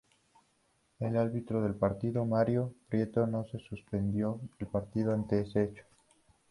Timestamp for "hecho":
5.65-5.83